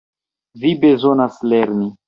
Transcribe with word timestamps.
Vi 0.63 0.71
bezonas 0.85 1.39
lerni. 1.55 1.91